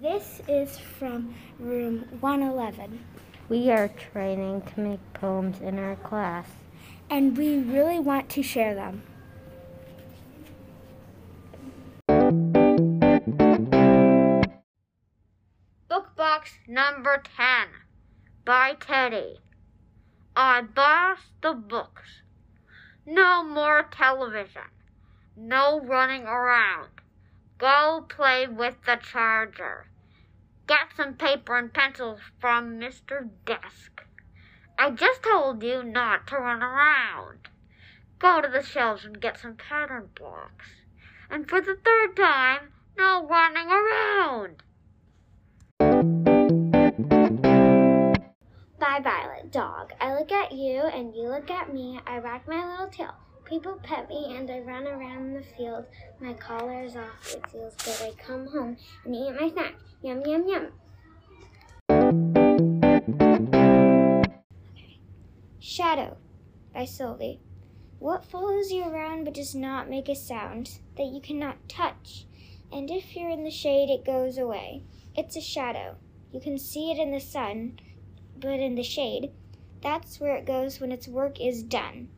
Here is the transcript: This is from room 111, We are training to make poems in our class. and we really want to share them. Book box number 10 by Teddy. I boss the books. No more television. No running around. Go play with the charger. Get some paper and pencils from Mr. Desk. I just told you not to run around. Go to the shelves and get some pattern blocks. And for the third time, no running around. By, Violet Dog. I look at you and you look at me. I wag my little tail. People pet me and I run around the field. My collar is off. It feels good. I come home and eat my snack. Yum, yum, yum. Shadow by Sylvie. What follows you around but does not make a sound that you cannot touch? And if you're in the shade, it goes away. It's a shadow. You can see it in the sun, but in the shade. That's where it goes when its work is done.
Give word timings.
This 0.00 0.40
is 0.48 0.78
from 0.78 1.34
room 1.58 2.06
111, 2.20 3.04
We 3.50 3.70
are 3.70 3.88
training 3.88 4.62
to 4.74 4.80
make 4.80 5.12
poems 5.12 5.60
in 5.60 5.78
our 5.78 5.96
class. 5.96 6.46
and 7.10 7.36
we 7.36 7.58
really 7.58 7.98
want 7.98 8.30
to 8.30 8.42
share 8.42 8.74
them. 8.74 9.02
Book 15.88 16.16
box 16.16 16.52
number 16.66 17.22
10 17.36 17.68
by 18.44 18.74
Teddy. 18.80 19.40
I 20.34 20.62
boss 20.62 21.18
the 21.42 21.52
books. 21.52 22.22
No 23.04 23.42
more 23.44 23.86
television. 23.90 24.70
No 25.36 25.80
running 25.80 26.22
around. 26.22 26.99
Go 27.60 28.06
play 28.08 28.46
with 28.46 28.76
the 28.86 28.96
charger. 28.96 29.86
Get 30.66 30.96
some 30.96 31.12
paper 31.12 31.58
and 31.58 31.70
pencils 31.70 32.20
from 32.38 32.80
Mr. 32.80 33.28
Desk. 33.44 34.02
I 34.78 34.90
just 34.92 35.22
told 35.22 35.62
you 35.62 35.82
not 35.82 36.26
to 36.28 36.36
run 36.36 36.62
around. 36.62 37.48
Go 38.18 38.40
to 38.40 38.48
the 38.48 38.62
shelves 38.62 39.04
and 39.04 39.20
get 39.20 39.38
some 39.38 39.56
pattern 39.56 40.08
blocks. 40.14 40.70
And 41.28 41.46
for 41.46 41.60
the 41.60 41.76
third 41.84 42.16
time, 42.16 42.72
no 42.96 43.26
running 43.26 43.68
around. 43.68 44.62
By, 48.78 49.00
Violet 49.00 49.52
Dog. 49.52 49.92
I 50.00 50.14
look 50.14 50.32
at 50.32 50.52
you 50.52 50.80
and 50.80 51.14
you 51.14 51.28
look 51.28 51.50
at 51.50 51.74
me. 51.74 52.00
I 52.06 52.20
wag 52.20 52.48
my 52.48 52.70
little 52.70 52.88
tail. 52.88 53.14
People 53.50 53.80
pet 53.82 54.08
me 54.08 54.36
and 54.36 54.48
I 54.48 54.60
run 54.60 54.86
around 54.86 55.34
the 55.34 55.42
field. 55.42 55.84
My 56.20 56.34
collar 56.34 56.84
is 56.84 56.94
off. 56.94 57.34
It 57.34 57.44
feels 57.50 57.74
good. 57.74 57.96
I 58.00 58.12
come 58.22 58.46
home 58.46 58.76
and 59.04 59.12
eat 59.12 59.34
my 59.40 59.50
snack. 59.50 59.74
Yum, 60.02 60.22
yum, 60.24 60.46
yum. 60.46 60.68
Shadow 65.58 66.16
by 66.72 66.84
Sylvie. 66.84 67.40
What 67.98 68.24
follows 68.24 68.70
you 68.70 68.84
around 68.84 69.24
but 69.24 69.34
does 69.34 69.56
not 69.56 69.90
make 69.90 70.08
a 70.08 70.14
sound 70.14 70.78
that 70.96 71.06
you 71.06 71.20
cannot 71.20 71.68
touch? 71.68 72.26
And 72.70 72.88
if 72.88 73.16
you're 73.16 73.30
in 73.30 73.42
the 73.42 73.50
shade, 73.50 73.90
it 73.90 74.04
goes 74.06 74.38
away. 74.38 74.84
It's 75.16 75.34
a 75.34 75.40
shadow. 75.40 75.96
You 76.30 76.40
can 76.40 76.56
see 76.56 76.92
it 76.92 76.98
in 76.98 77.10
the 77.10 77.18
sun, 77.18 77.80
but 78.38 78.60
in 78.60 78.76
the 78.76 78.84
shade. 78.84 79.32
That's 79.82 80.20
where 80.20 80.36
it 80.36 80.46
goes 80.46 80.78
when 80.78 80.92
its 80.92 81.08
work 81.08 81.40
is 81.40 81.64
done. 81.64 82.10